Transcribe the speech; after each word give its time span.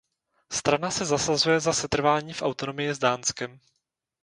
Strana 0.51 0.89
se 0.91 1.05
zasazuje 1.05 1.59
za 1.59 1.73
setrvání 1.73 2.33
v 2.33 2.41
autonomii 2.41 2.89
s 2.93 2.99
Dánskem. 2.99 3.59